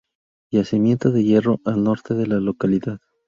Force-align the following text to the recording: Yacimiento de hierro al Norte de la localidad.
Yacimiento 0.51 1.11
de 1.11 1.23
hierro 1.23 1.59
al 1.63 1.83
Norte 1.83 2.15
de 2.15 2.25
la 2.25 2.39
localidad. 2.39 2.97